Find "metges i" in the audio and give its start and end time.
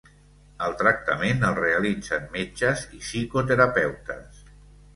2.39-3.05